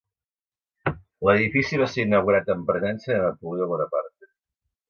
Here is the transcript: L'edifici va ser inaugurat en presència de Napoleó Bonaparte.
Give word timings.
L'edifici 1.27 1.79
va 1.83 1.89
ser 1.97 2.05
inaugurat 2.07 2.51
en 2.57 2.67
presència 2.73 3.19
de 3.19 3.23
Napoleó 3.29 3.73
Bonaparte. 3.75 4.33